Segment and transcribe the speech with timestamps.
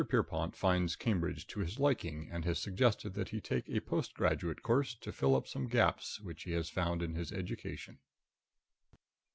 [0.09, 3.69] Pierrepont || finds Cambridge to his || liking, and has suggested || that he take
[3.69, 7.03] a post graduate || course to fill up some || gaps which he has found
[7.03, 7.99] || in his education.